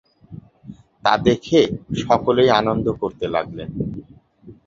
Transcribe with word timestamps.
তা 1.03 1.13
দেখে 1.25 1.59
সকলেই 2.03 2.49
আনন্দ 2.59 2.85
করতে 3.01 3.25
লাগলেন। 3.27 3.69